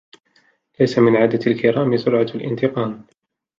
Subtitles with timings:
[0.79, 3.07] لَيْسَ مِنْ عَادَةِ الْكِرَامِ سُرْعَةُ الِانْتِقَامِ